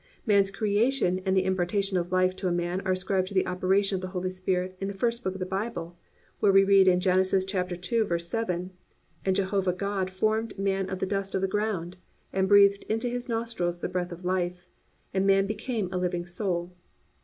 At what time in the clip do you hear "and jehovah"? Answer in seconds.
9.23-9.73